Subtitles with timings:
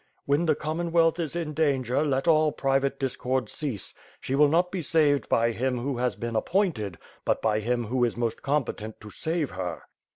[0.25, 3.93] "When the Common wealth is in danger, let all private discord cease.
[4.19, 8.03] She will not be saved by him who has been appointed, but by him who
[8.03, 9.83] is most competent to save her."